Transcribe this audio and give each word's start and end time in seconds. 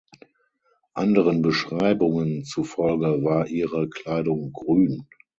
Anderen 0.95 1.43
Beschreibungen 1.43 2.43
zu 2.43 2.63
Folge 2.63 3.23
war 3.23 3.45
ihre 3.45 3.87
Kleidung 3.87 4.51
grün. 4.51 5.05